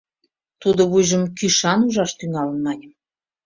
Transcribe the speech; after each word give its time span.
—Тудо 0.61 0.81
вуйжым 0.91 1.23
кӱшан 1.37 1.79
ужаш 1.87 2.11
тӱҥалын,— 2.19 2.59
маньым. 2.65 2.91